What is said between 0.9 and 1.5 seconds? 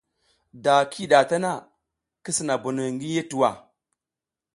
ki yih ɗa ta